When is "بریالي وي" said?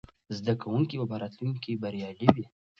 1.81-2.45